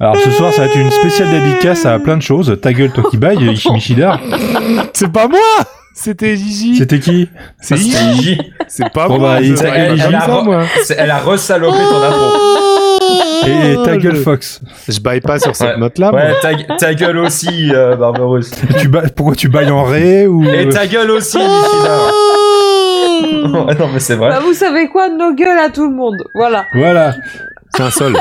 Alors 0.00 0.16
ce 0.16 0.30
soir, 0.32 0.52
ça 0.52 0.62
va 0.62 0.66
être 0.66 0.76
une 0.76 0.90
spéciale 0.90 1.30
dédicace 1.30 1.86
à 1.86 1.98
plein 1.98 2.16
de 2.16 2.22
choses. 2.22 2.58
Ta 2.60 2.72
gueule, 2.72 2.90
toi 2.90 3.04
qui 3.10 3.16
bailles, 3.16 3.38
Ishimichidar. 3.52 4.20
C'est 4.92 5.10
pas 5.12 5.28
moi 5.28 5.38
C'était 5.94 6.36
Gigi. 6.36 6.76
C'était 6.76 6.98
qui? 6.98 7.28
C'est 7.60 7.76
Gigi. 7.76 8.38
C'est 8.66 8.92
pas 8.92 9.06
Bon, 9.06 9.18
moi. 9.18 9.34
bah, 9.34 9.38
elle- 9.40 9.44
elle 9.46 9.94
dit 9.94 10.02
a 10.14 10.42
moi. 10.42 10.64
Elle 10.98 11.10
a 11.10 11.18
resalopé 11.18 11.78
ton 11.78 12.02
intro. 12.02 12.26
Et 13.46 13.76
ta 13.84 13.94
je- 13.94 13.98
gueule, 14.00 14.16
Fox. 14.16 14.60
Je 14.88 14.98
baille 15.00 15.20
pas 15.20 15.38
sur 15.38 15.54
cette 15.54 15.74
Ouais. 15.74 15.78
note-là. 15.78 16.10
moi. 16.10 16.20
Ouais, 16.22 16.32
ta, 16.40 16.76
ta 16.76 16.94
gueule 16.94 17.18
aussi, 17.18 17.70
euh, 17.72 17.94
Barberousse. 17.96 18.50
tu 18.80 18.88
ba- 18.88 19.02
Pourquoi 19.14 19.36
tu 19.36 19.48
bailles 19.48 19.70
en 19.70 19.84
ré 19.84 20.26
ou 20.26 20.42
Et 20.44 20.68
ta 20.70 20.86
gueule 20.86 21.10
aussi, 21.12 21.38
Michida. 21.38 21.98
Non, 23.48 23.66
mais 23.92 24.00
c'est 24.00 24.16
vrai. 24.16 24.30
Bah, 24.30 24.40
vous 24.40 24.54
savez 24.54 24.88
quoi? 24.88 25.08
No 25.08 25.34
gueule 25.34 25.58
à 25.58 25.68
tout 25.70 25.88
le 25.88 25.94
monde. 25.94 26.16
Voilà. 26.34 26.64
Voilà. 26.74 27.14
C'est 27.76 27.82
un 27.82 27.90
sol. 27.90 28.16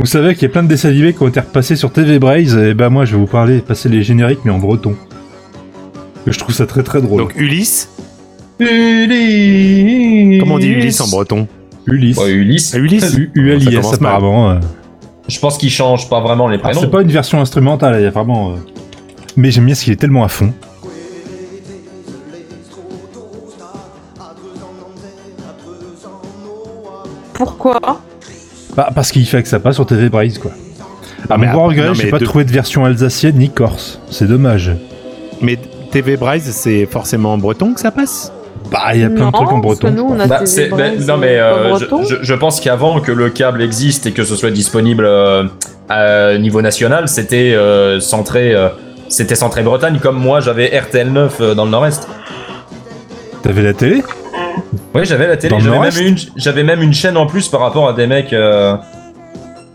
Vous 0.00 0.06
savez 0.06 0.34
qu'il 0.34 0.44
y 0.44 0.46
a 0.46 0.48
plein 0.48 0.62
de 0.62 0.68
dessins 0.68 0.88
animés 0.88 1.12
qui 1.12 1.22
ont 1.22 1.28
été 1.28 1.40
repassés 1.40 1.76
sur 1.76 1.92
TV 1.92 2.18
Braze, 2.18 2.56
et 2.56 2.72
ben 2.74 2.88
moi 2.88 3.04
je 3.04 3.12
vais 3.12 3.18
vous 3.20 3.26
parler, 3.26 3.58
passer 3.58 3.90
les 3.90 4.02
génériques 4.02 4.40
mais 4.46 4.50
en 4.50 4.58
breton. 4.58 4.96
Je 6.26 6.38
trouve 6.38 6.54
ça 6.54 6.66
très 6.66 6.82
très 6.82 7.02
drôle. 7.02 7.18
Donc 7.20 7.36
Ulysse. 7.36 7.90
Ulysse. 8.58 10.40
Comment 10.40 10.54
on 10.54 10.58
dit 10.58 10.68
Ulysse 10.68 11.00
en 11.02 11.08
breton 11.08 11.46
Ulysse. 11.86 12.16
Ouais, 12.18 12.30
Ulysse. 12.30 12.72
Ah, 12.74 12.78
Ulysse 12.78 13.14
U- 13.14 13.30
ULIS 13.34 13.64
Ça 13.64 13.70
commence 13.70 14.00
mal. 14.00 14.12
apparemment. 14.14 14.50
euh. 14.52 14.58
Je 15.28 15.38
pense 15.38 15.58
qu'il 15.58 15.70
change 15.70 16.08
pas 16.08 16.20
vraiment 16.20 16.48
les 16.48 16.54
Alors, 16.56 16.62
prénoms. 16.70 16.80
c'est 16.80 16.90
pas 16.90 17.02
une 17.02 17.10
version 17.10 17.40
instrumentale, 17.40 17.96
il 18.00 18.04
y 18.04 18.06
a 18.06 18.10
vraiment. 18.10 18.52
euh, 18.52 18.54
Mais 19.36 19.50
j'aime 19.50 19.66
bien 19.66 19.74
ce 19.74 19.84
qu'il 19.84 19.92
est 19.92 19.96
tellement 19.96 20.24
à 20.24 20.28
fond. 20.28 20.52
Pourquoi? 27.34 28.00
Bah, 28.80 28.88
parce 28.94 29.12
qu'il 29.12 29.26
fait 29.26 29.42
que 29.42 29.48
ça 29.48 29.60
passe 29.60 29.74
sur 29.74 29.84
TV 29.84 30.08
Braze 30.08 30.38
quoi. 30.38 30.52
À 31.28 31.36
mais 31.36 31.46
mon 31.48 31.52
grand 31.52 31.68
après- 31.68 31.82
regret, 31.82 31.94
j'ai 32.02 32.08
pas 32.10 32.18
de- 32.18 32.24
trouvé 32.24 32.44
de 32.44 32.50
version 32.50 32.86
alsacienne 32.86 33.36
ni 33.36 33.50
corse. 33.50 34.00
C'est 34.10 34.26
dommage. 34.26 34.70
Mais 35.42 35.58
TV 35.90 36.16
Braise, 36.16 36.50
c'est 36.50 36.86
forcément 36.86 37.34
en 37.34 37.38
breton 37.38 37.74
que 37.74 37.80
ça 37.80 37.90
passe? 37.90 38.32
Bah, 38.72 38.78
il 38.94 39.00
y 39.02 39.04
a 39.04 39.10
plein 39.10 39.26
Non, 39.26 39.30
de 39.30 39.32
trucs 39.36 39.52
en 39.52 39.58
breton. 39.58 39.90
nous, 39.90 40.06
on 40.08 40.18
a 40.18 40.26
Bah, 40.26 40.38
TV 40.46 40.68
bah, 40.70 40.76
Braise, 40.78 41.06
non 41.06 41.18
mais 41.18 41.36
pas 41.36 41.42
euh, 41.42 41.76
je, 41.78 41.84
breton. 41.86 42.04
je- 42.08 42.16
je 42.22 42.34
pense 42.34 42.58
qu'avant 42.60 43.00
que 43.00 43.12
le 43.12 43.28
câble 43.28 43.60
existe 43.60 44.06
et 44.06 44.12
que 44.12 44.24
ce 44.24 44.34
soit 44.34 44.50
disponible 44.50 45.04
euh, 45.06 45.44
à 45.90 46.38
niveau 46.38 46.62
national, 46.62 47.06
c'était 47.06 47.52
euh, 47.54 48.00
centré, 48.00 48.54
euh, 48.54 48.68
c'était 49.10 49.34
centré 49.34 49.62
Bretagne. 49.62 49.98
Comme 50.00 50.16
moi, 50.18 50.40
j'avais 50.40 50.68
RTL 50.74 51.12
9 51.12 51.36
euh, 51.42 51.54
dans 51.54 51.66
le 51.66 51.70
Nord-Est. 51.70 52.08
T'avais 53.42 53.62
la 53.62 53.74
télé? 53.74 54.02
Oui, 54.94 55.02
j'avais 55.04 55.28
la 55.28 55.36
télé. 55.36 55.54
Le 55.56 55.62
J'avais 55.62 55.78
même, 55.78 56.06
une, 56.06 56.16
j'avais 56.36 56.64
même 56.64 56.82
une 56.82 56.92
chaîne 56.92 57.16
en 57.16 57.26
plus 57.26 57.48
par 57.48 57.60
rapport 57.60 57.88
à 57.88 57.92
des 57.92 58.06
mecs 58.06 58.32
euh, 58.32 58.74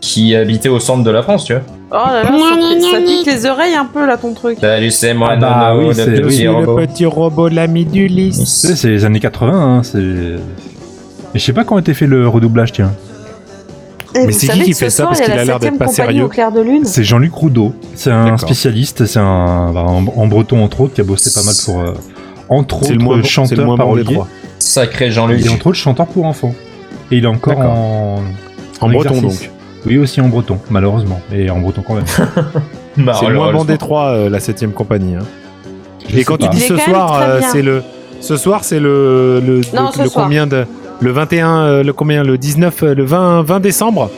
qui 0.00 0.34
habitaient 0.36 0.68
au 0.68 0.78
centre 0.80 1.02
de 1.04 1.10
la 1.10 1.22
France, 1.22 1.44
tu 1.44 1.54
vois. 1.54 1.62
Oh 1.90 1.94
là 1.94 2.22
là, 2.24 2.28
ça, 2.30 2.56
pique- 2.56 2.82
ça 2.82 2.98
pique 3.00 3.26
les 3.26 3.46
oreilles 3.46 3.74
un 3.74 3.86
peu 3.86 4.04
là 4.06 4.16
ton 4.18 4.34
truc. 4.34 4.58
Salut, 4.60 4.90
c'est 4.90 5.14
moi, 5.14 5.30
Ah 5.32 5.36
bah 5.36 5.68
Nono, 5.72 5.80
oui, 5.80 5.86
le 5.88 5.94
c'est- 5.94 6.04
petit 6.10 6.22
oui, 6.24 6.36
C'est 6.36 6.48
robot. 6.48 6.78
le 6.78 6.86
petit 6.86 7.06
robot, 7.06 7.48
l'ami 7.48 7.86
Tu 7.86 7.92
d'Ulysse. 7.92 8.44
sais, 8.44 8.76
c'est 8.76 8.88
les 8.88 9.04
années 9.04 9.20
80, 9.20 9.52
hein, 9.78 9.82
c'est. 9.82 9.98
Mais 9.98 10.36
je 11.34 11.44
sais 11.44 11.52
pas 11.52 11.64
quand 11.64 11.76
a 11.76 11.80
été 11.80 11.94
fait 11.94 12.06
le 12.06 12.28
redoublage, 12.28 12.72
tiens. 12.72 12.92
Et 14.14 14.26
Mais 14.26 14.32
c'est 14.32 14.48
qui 14.48 14.60
qui 14.62 14.72
fait 14.74 14.88
ça 14.90 15.04
soir, 15.04 15.08
Parce 15.10 15.20
qu'il 15.20 15.32
a 15.32 15.44
l'air 15.44 15.58
d'être 15.60 15.78
pas 15.78 15.88
sérieux. 15.88 16.24
au 16.24 16.28
clair 16.28 16.50
de 16.50 16.60
lune. 16.60 16.84
C'est 16.84 17.04
Jean-Luc 17.04 17.32
Roudot. 17.34 17.72
C'est 17.94 18.10
un 18.10 18.24
D'accord. 18.24 18.40
spécialiste, 18.40 19.04
c'est 19.06 19.18
un 19.18 19.70
bah, 19.72 19.82
en, 19.86 20.04
en 20.06 20.26
breton 20.26 20.62
entre 20.64 20.82
autres 20.82 20.94
qui 20.94 21.00
a 21.02 21.04
bossé 21.04 21.30
pas 21.34 21.44
mal 21.44 21.54
pour 21.64 21.80
euh, 21.80 21.92
entre 22.48 22.84
C'est 22.84 22.94
le 22.94 22.98
moins 23.00 23.14
autres 23.14 23.22
le 23.24 23.28
chanteur 23.28 23.64
moins 23.66 23.76
bon 23.76 23.94
des 23.94 24.02
parolier. 24.04 24.20
Sacré 24.66 25.10
Jean-Luc. 25.10 25.40
Il 25.40 25.46
est 25.46 25.50
entre 25.50 25.68
autres 25.68 25.76
chanteur 25.78 26.06
pour 26.06 26.24
enfants. 26.24 26.54
Et 27.10 27.16
il 27.18 27.24
est 27.24 27.28
encore 27.28 27.54
D'accord. 27.56 27.70
en 27.72 28.20
En 28.80 28.88
breton 28.88 29.14
exercice. 29.14 29.40
donc. 29.42 29.50
Oui 29.86 29.98
aussi 29.98 30.20
en 30.20 30.28
breton, 30.28 30.58
malheureusement, 30.70 31.20
mais 31.30 31.48
en 31.48 31.58
breton 31.60 31.82
quand 31.86 31.94
même. 31.94 32.04
Bah, 32.98 33.12
C'est 33.20 33.28
le 33.28 33.34
moins 33.34 33.52
bon 33.52 33.64
des 33.64 33.76
trois, 33.76 34.06
euh, 34.08 34.30
la 34.30 34.40
septième 34.40 34.72
compagnie. 34.72 35.14
hein. 35.16 35.24
Je 36.08 36.16
Et 36.18 36.24
quand 36.24 36.38
tu 36.38 36.48
dis 36.48 36.60
ce 36.60 36.76
soir, 36.78 37.20
euh, 37.20 37.40
c'est 37.52 37.60
le. 37.62 37.82
Ce 38.20 38.36
soir, 38.38 38.64
c'est 38.64 38.80
le. 38.80 39.38
Le, 39.46 39.60
Non, 39.74 39.88
le- 39.88 39.92
ce 39.92 40.02
le 40.02 40.08
soir. 40.08 40.24
combien 40.24 40.46
de. 40.46 40.64
Le 41.00 41.10
21, 41.12 41.58
euh, 41.60 41.82
le 41.82 41.92
combien 41.92 42.22
Le 42.24 42.38
19, 42.38 42.82
euh, 42.82 42.94
le 42.94 43.04
20, 43.04 43.42
20 43.42 43.60
décembre 43.60 44.10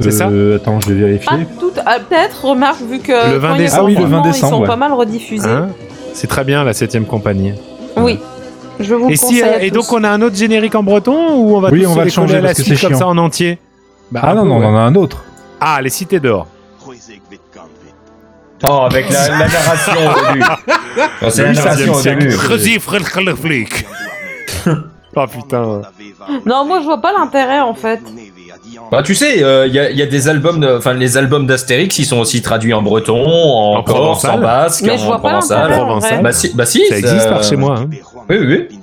C'est 0.00 0.10
ça 0.12 0.28
Euh, 0.30 0.56
Attends, 0.56 0.80
je 0.80 0.94
vais 0.94 1.00
vérifier. 1.04 1.28
Ah, 1.30 1.36
tout, 1.60 1.72
ah, 1.84 1.98
peut-être, 2.08 2.42
remarque, 2.46 2.80
vu 2.80 3.00
que 3.00 3.12
Le 3.32 3.36
20 3.36 3.48
quand 3.50 3.54
il 3.56 3.60
y 3.60 3.60
a 3.60 3.64
décembre. 3.64 3.82
Ah 3.82 3.84
oui, 3.84 3.94
le 3.96 4.04
20 4.06 4.20
de 4.20 4.26
décembre, 4.28 4.46
ils 4.46 4.56
sont 4.56 4.60
ouais. 4.62 4.66
pas 4.66 4.76
mal 4.76 4.92
rediffusés. 4.94 5.48
Hein? 5.50 5.68
C'est 6.14 6.26
très 6.26 6.44
bien, 6.44 6.64
la 6.64 6.72
septième 6.72 7.04
compagnie. 7.04 7.52
oui, 7.98 8.18
je 8.80 8.94
vous 8.94 9.10
Et, 9.10 9.16
si, 9.16 9.42
euh, 9.42 9.58
à 9.58 9.62
et 9.62 9.70
tous. 9.70 9.74
donc, 9.76 9.92
on 9.92 10.02
a 10.04 10.10
un 10.10 10.20
autre 10.22 10.36
générique 10.36 10.74
en 10.74 10.82
breton 10.82 11.34
ou 11.36 11.56
on 11.56 11.60
va 11.60 11.70
Oui, 11.70 11.82
tous 11.82 11.86
on 11.88 11.90
se 11.92 11.96
va 11.96 12.02
les 12.04 12.10
le 12.10 12.14
changer 12.14 12.26
coller 12.28 12.38
à 12.38 12.40
la 12.42 12.48
parce 12.48 12.58
que 12.58 12.64
suite 12.64 12.78
c'est 12.78 12.86
comme 12.86 12.96
ça 12.96 13.06
en 13.06 13.18
entier 13.18 13.58
Bah, 14.10 14.20
Ah 14.22 14.30
un 14.30 14.34
non, 14.34 14.42
peu, 14.42 14.48
non, 14.48 14.58
ouais. 14.60 14.66
on 14.66 14.68
en 14.74 14.76
a 14.76 14.80
un 14.80 14.94
autre. 14.94 15.22
Ah, 15.60 15.80
les 15.82 15.90
cités 15.90 16.20
d'or. 16.20 16.46
Oh, 18.64 18.82
avec 18.88 19.10
la, 19.10 19.28
la 19.28 19.38
narration 19.48 19.92
au 19.92 20.32
début. 20.32 20.44
Non, 21.20 21.30
c'est 21.30 21.42
la 21.42 21.48
Le 21.48 21.54
narration 21.56 21.92
au 21.92 21.96
16e 21.96 22.18
début. 22.18 22.30
siècle. 22.30 22.38
Oh 25.16 25.26
putain. 25.30 25.82
Non, 26.46 26.64
moi 26.64 26.78
je 26.80 26.84
vois 26.84 27.00
pas 27.00 27.12
l'intérêt 27.12 27.60
en 27.60 27.74
fait. 27.74 28.00
Bah, 28.90 29.02
tu 29.02 29.14
sais, 29.14 29.36
il 29.38 29.72
y, 29.74 29.78
a, 29.78 29.90
y 29.90 30.02
a 30.02 30.06
des 30.06 30.28
albums, 30.28 30.60
de- 30.60 30.76
enfin 30.76 30.92
les 30.94 31.16
albums 31.16 31.46
d'Astérix, 31.46 31.98
ils 31.98 32.04
sont 32.04 32.18
aussi 32.18 32.42
traduits 32.42 32.74
en 32.74 32.82
breton, 32.82 33.24
en, 33.26 33.76
En 33.78 33.82
corse, 33.82 33.98
provençal. 33.98 34.30
en 34.32 34.38
basque, 34.38 34.84
Mais 34.84 34.98
je 34.98 35.02
en 35.02 35.06
vois 35.06 35.18
provençal. 35.18 35.70
Bah 36.22 36.32
si, 36.32 36.52
bah 36.54 36.66
si, 36.66 36.82
Ça 36.88 36.98
existe 36.98 37.28
par 37.28 37.42
chez 37.42 37.56
moi. 37.56 37.76
hein. 37.78 37.86
Oui, 38.30 38.36
oui, 38.40 38.46
oui. 38.70 38.78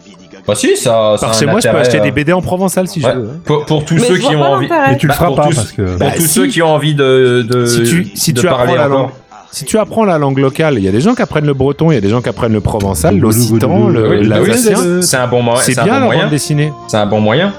Bah 0.47 0.55
si, 0.55 0.75
ça. 0.77 1.15
Par 1.21 1.33
chez 1.33 1.45
moi, 1.45 1.59
je 1.59 1.67
peux 1.69 1.77
acheter 1.77 1.99
euh, 1.99 2.03
des 2.03 2.11
BD 2.11 2.33
en 2.33 2.41
provençal 2.41 2.87
si 2.87 3.03
ouais. 3.03 3.11
je 3.13 3.19
veux. 3.19 3.29
hein. 3.29 3.39
Pour, 3.45 3.65
pour 3.65 3.85
tous 3.85 3.95
Mais 3.95 4.01
ceux 4.01 4.17
qui 4.17 4.35
ont 4.35 4.41
envie. 4.41 4.65
Et 4.91 4.97
tu 4.97 5.05
le 5.05 5.11
Bah, 5.11 5.17
feras 5.17 5.35
pas 5.35 5.47
tous- 5.47 5.55
parce 5.55 5.71
que. 5.71 5.81
Pour 5.83 5.97
Bah, 5.99 6.11
tous 6.15 6.21
si. 6.23 6.27
ceux 6.29 6.47
qui 6.47 6.61
ont 6.63 6.73
envie 6.73 6.95
de, 6.95 7.45
de, 7.47 7.65
Si 7.67 7.83
tu, 7.83 8.07
si 8.15 8.33
de 8.33 8.41
tu 8.41 8.47
parler 8.47 8.73
apprends 8.73 8.81
la 8.83 8.87
langue, 8.87 9.09
si 9.51 9.65
tu 9.65 9.77
apprends 9.77 10.05
la 10.05 10.17
langue 10.17 10.39
locale, 10.39 10.75
il 10.77 10.83
y 10.83 10.87
a 10.87 10.91
des 10.91 11.01
gens 11.01 11.13
qui 11.13 11.21
apprennent 11.21 11.45
le 11.45 11.53
breton, 11.53 11.91
il 11.91 11.95
y 11.95 11.97
a 11.97 12.01
des 12.01 12.09
gens 12.09 12.21
qui 12.21 12.29
apprennent 12.29 12.53
le 12.53 12.61
provençal, 12.61 13.17
l'occitan, 13.17 13.89
bah 13.91 13.99
l'alsacien. 14.21 15.01
c'est- 15.01 15.17
un 15.17 15.27
bon 15.27 15.41
moyen. 15.43 15.61
C'est 15.63 15.73
bien 15.83 15.93
la 15.93 16.05
moyen. 16.05 16.21
bande 16.23 16.29
dessinée. 16.31 16.73
C'est 16.87 16.97
un 16.97 17.05
bon 17.05 17.19
moyen. 17.21 17.53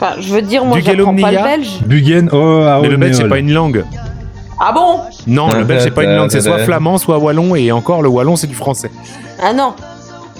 Enfin, 0.00 0.14
je 0.18 0.32
veux 0.32 0.40
dire, 0.42 0.64
moi 0.64 0.78
Du 0.78 0.82
j'apprends 0.82 1.14
pas 1.14 1.30
le 1.30 1.42
belge. 1.42 1.80
Buggen, 1.84 2.28
oh, 2.32 2.62
ah, 2.66 2.78
Mais 2.80 2.88
oh, 2.88 2.90
le 2.90 2.96
belge, 2.96 3.16
c'est 3.16 3.28
pas 3.28 3.38
une 3.38 3.52
langue. 3.52 3.84
Ah 4.58 4.72
bon? 4.72 5.00
Non, 5.26 5.52
le 5.52 5.64
belge, 5.64 5.82
c'est 5.82 5.90
pas 5.90 6.04
une 6.04 6.16
langue. 6.16 6.30
C'est 6.30 6.40
soit 6.40 6.58
flamand, 6.60 6.96
soit 6.98 7.18
wallon, 7.18 7.54
et 7.54 7.70
encore, 7.72 8.00
le 8.02 8.08
wallon, 8.08 8.36
c'est 8.36 8.46
du 8.46 8.54
français. 8.54 8.90
Ah 9.42 9.52
non, 9.52 9.74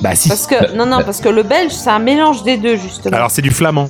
Bah 0.00 0.14
si. 0.14 0.28
parce 0.28 0.46
que 0.46 0.74
non 0.76 0.86
non, 0.86 1.02
parce 1.04 1.20
que 1.20 1.28
le 1.30 1.42
belge 1.42 1.72
c'est 1.72 1.88
un 1.90 1.98
mélange 1.98 2.42
des 2.42 2.56
deux 2.58 2.76
justement. 2.76 3.16
Alors, 3.16 3.30
c'est 3.30 3.40
du 3.42 3.50
flamand. 3.50 3.88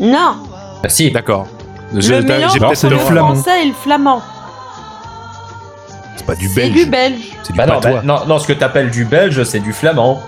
non, 0.00 0.36
Bah 0.82 0.88
si. 0.88 1.10
D'accord. 1.10 1.46
J'ai 1.96 2.20
mélange 2.20 2.58
peut-être 2.58 2.76
c'est 2.76 2.86
entre 2.88 3.08
du 3.08 3.14
le 3.14 3.18
français 3.20 3.62
et 3.62 3.66
le 3.68 3.74
flamand. 3.74 4.22
C'est 6.16 6.26
pas 6.26 6.34
du 6.34 6.48
C'est 6.48 6.54
belge. 6.54 6.72
du 6.72 6.86
belge. 6.86 7.20
C'est 7.44 7.52
du 7.52 7.58
Bah 7.58 7.66
non, 7.66 7.80
bah, 7.80 8.00
non, 8.02 8.16
non, 8.26 8.38
ce 8.38 8.46
que 8.48 8.52
t'appelles 8.52 8.90
du 8.90 9.04
belge, 9.04 9.42
c'est 9.44 9.60
du 9.60 9.72
flamand. 9.72 10.20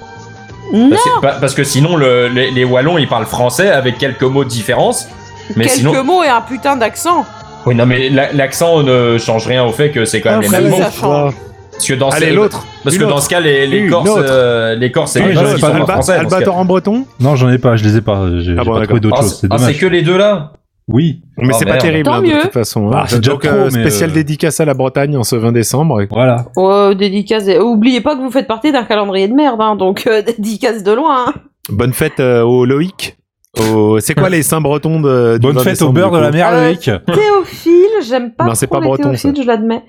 Non, 0.73 0.91
Parce 0.91 1.03
que, 1.05 1.21
pa- 1.21 1.37
parce 1.41 1.55
que 1.55 1.65
sinon, 1.65 1.97
le- 1.97 2.29
les, 2.29 2.51
les 2.51 2.65
Wallons, 2.65 2.99
ils 2.99 3.09
parlent 3.09 3.27
français 3.27 3.71
avec 3.71 3.99
quelques 3.99 4.23
mots 4.23 4.45
de 4.45 4.49
différence. 4.49 5.09
Mais 5.57 5.65
quelques 5.65 5.77
sinon. 5.79 6.03
mots 6.05 6.25
et 6.25 6.29
un 6.29 6.41
putain 6.41 6.77
d'accent. 6.77 7.25
Oui, 7.67 7.75
non, 7.75 7.87
mais 7.87 8.09
la- 8.11 8.33
l'accent 8.33 8.83
ne 8.83 9.17
change 9.19 9.47
rien 9.47 9.65
au 9.65 9.73
fait 9.73 9.91
que 9.91 10.05
c'est 10.05 10.21
quand 10.21 10.31
même 10.31 10.41
Ah, 10.53 10.57
les 10.59 10.63
mêmes 10.63 10.71
mots. 10.71 10.79
ça. 10.79 11.31
Parce 11.73 11.87
que 11.89 11.95
dans 11.95 12.09
Allez, 12.09 12.29
ce- 12.31 12.35
l'autre. 12.35 12.67
Parce 12.83 12.97
Une 12.97 13.03
que 13.03 13.07
dans 13.07 13.17
autre. 13.17 13.25
ce 13.25 13.29
cas, 13.29 13.41
les, 13.41 13.67
les 13.67 13.87
Corses, 13.87 14.09
euh, 14.17 14.75
les 14.77 14.91
Corses, 14.91 15.13
c'est 15.13 15.21
Ah, 15.23 15.27
les 15.29 15.35
qui 15.35 15.61
pas 15.61 15.61
sont 15.61 15.67
en 15.67 15.75
Alba- 15.75 15.93
français. 15.93 16.13
dans 16.15 16.19
ce 16.25 16.29
cas. 16.31 16.37
Albator 16.37 16.57
en 16.57 16.65
breton 16.65 17.05
Non, 17.21 17.37
j'en 17.37 17.51
ai 17.51 17.59
pas, 17.59 17.77
je 17.77 17.85
les 17.85 17.97
ai 17.97 18.01
pas. 18.01 18.23
J'ai 18.41 18.57
Ah 18.59 18.65
bon, 18.65 18.75
pas 18.79 18.85
trouvé 18.87 19.01
d'autre 19.01 19.17
Ah, 19.19 19.23
chose. 19.23 19.41
c'est 19.43 19.49
ah, 19.51 19.73
que 19.79 19.87
les 19.87 20.03
deux 20.03 20.17
là? 20.17 20.53
Oui. 20.89 21.23
Mais 21.37 21.49
Oh, 21.53 21.57
c'est 21.59 21.65
pas 21.67 21.79
terrible, 21.79 22.05
Tant 22.05 22.15
hein, 22.17 22.23
de 22.23 22.41
toute 22.43 22.53
façon. 22.53 22.89
Bah, 22.89 23.01
hein. 23.03 23.07
c'est 23.09 23.19
déjà 23.19 23.33
Donc, 23.33 23.45
euh, 23.45 23.71
spécial 23.71 24.11
euh, 24.11 24.15
dédicace 24.15 24.61
à 24.61 24.65
la 24.65 24.75
Bretagne 24.75 25.17
en 25.17 25.25
ce 25.25 25.35
20 25.37 25.53
décembre. 25.53 26.01
Voilà. 26.11 26.47
Ouais, 26.57 26.95
dédicace. 26.95 27.49
Oubliez 27.61 28.01
pas 28.01 28.15
que 28.17 28.21
vous 28.21 28.31
faites 28.31 28.47
partie 28.47 28.71
d'un 28.73 28.85
calendrier 28.85 29.27
de 29.29 29.35
merde, 29.35 29.61
hein, 29.61 29.75
donc 29.77 30.07
euh, 30.07 30.23
dédicace 30.27 30.83
de 30.85 30.93
loin. 30.93 31.27
hein. 31.29 31.35
Bonne 31.69 31.93
fête 31.93 32.21
euh, 32.21 32.43
au 32.43 32.65
Loïc. 32.65 33.17
Au... 33.59 33.99
C'est 34.01 34.15
quoi 34.15 34.29
les 34.29 34.43
saints 34.43 34.61
bretons 34.61 35.01
de, 35.01 35.39
du 35.39 35.41
Bonne 35.41 35.57
20 35.57 35.63
fête 35.63 35.83
au 35.83 35.91
beurre 35.91 36.11
de 36.13 36.19
la 36.19 36.31
mer, 36.31 36.51
Euh, 36.53 36.67
Loïc. 36.67 36.91
Théophile, 37.07 37.87
j'aime 38.07 38.33
pas 38.33 38.45
Non, 38.45 38.55
c'est 38.55 38.67
pas 38.67 38.79
les 38.81 38.87
breton, 38.87 39.11
Théophiles, 39.11 39.37
ça. 39.37 39.43
je 39.43 39.47
l'admets. 39.47 39.83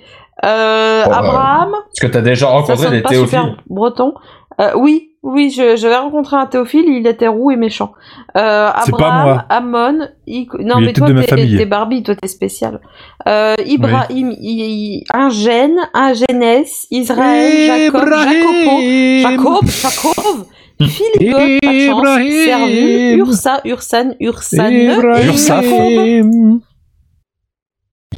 Euh, 0.46 1.04
Oh, 1.06 1.10
bah, 1.10 1.18
Abraham, 1.20 1.72
Parce 1.72 2.00
que 2.02 2.08
t'as 2.08 2.22
déjà 2.22 2.46
ça 2.48 2.52
rencontré 2.52 2.90
des 2.92 3.02
pas 3.02 3.10
théophiles. 3.10 3.40
super 3.40 3.58
breton. 3.70 4.14
Euh, 4.62 4.72
oui, 4.78 5.12
oui, 5.28 5.50
je- 5.56 5.76
j'avais 5.76 5.96
rencontré 5.98 6.36
un 6.38 6.46
Théophile, 6.46 6.86
il 6.88 7.06
était 7.08 7.28
roux 7.28 7.52
et 7.52 7.56
méchant. 7.56 7.92
Euh, 8.38 8.70
C'est 8.86 8.92
pas 8.92 8.98
Abraham, 8.98 9.24
moi. 9.26 9.46
Amon, 9.90 10.08
I- 10.26 10.48
non 10.60 10.76
Il 10.80 10.86
mais 10.86 10.94
toi 10.94 11.08
de 11.08 11.14
ma 11.14 11.24
t'es 11.24 11.66
Barbie, 11.66 12.04
toi 12.04 12.16
t'es 12.16 12.28
spécial. 12.28 12.80
Euh, 13.28 13.56
Ibrahim, 13.66 14.32
I- 14.32 14.38
I- 14.42 15.04
un 15.14 15.30
gène, 15.30 15.76
un 15.94 16.14
Genès, 16.14 16.88
Israël, 16.92 17.68
Jacob, 17.92 18.08
Jacopo, 18.08 18.82
Jacob, 19.22 19.66
Jacob, 19.66 20.46
Philippe, 20.88 21.34
pas 21.34 21.72
de 21.72 21.78
chance. 21.88 22.18
Servu, 22.46 23.18
Ursa, 23.18 23.62
Ursan, 23.66 24.14
Ursan, 24.20 24.70
Ibrahim. 24.72 25.24
et 25.24 25.28
Ursaf. 25.28 25.66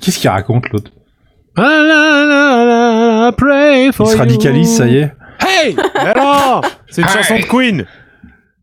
Qu'est-ce 0.02 0.20
qu'il 0.20 0.30
raconte 0.30 0.70
l'autre? 0.70 0.92
Ah 1.58 3.32
Il 3.38 3.92
se 3.94 4.02
you. 4.14 4.18
radicalise, 4.18 4.78
ça 4.78 4.88
y 4.88 4.98
est. 4.98 5.12
Hey 5.50 5.76
Alors 5.96 6.62
C'est 6.90 7.02
une 7.02 7.08
chanson 7.08 7.36
de 7.38 7.44
Queen 7.46 7.86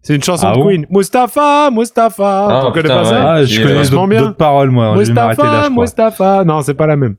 C'est 0.02 0.14
une 0.14 0.22
chanson 0.22 0.48
Ah 0.52 0.56
de 0.56 0.62
Queen. 0.62 0.86
Mustapha, 0.90 1.70
Mustapha. 1.72 2.46
Ah, 2.48 2.62
tu 2.66 2.72
connais 2.72 2.82
putain, 2.82 2.94
pas 2.94 3.02
ouais. 3.02 3.08
ça 3.08 3.32
Ah, 3.32 3.44
je 3.44 3.60
connais 3.62 3.82
d'autres 3.88 4.06
bien. 4.06 4.20
d'autres 4.22 4.36
paroles, 4.36 4.70
moi. 4.70 4.94
Je 4.96 5.02
vais 5.08 5.12
m'arrêter 5.12 5.42
là, 5.42 5.68
Mustapha, 5.68 5.74
je. 5.74 5.80
Mustapha. 5.80 6.44
Non, 6.44 6.62
c'est 6.62 6.74
pas 6.74 6.86
la 6.86 6.96
même. 6.96 7.16